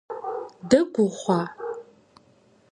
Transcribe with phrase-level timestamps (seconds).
[0.69, 1.41] Дэгу ухъуа?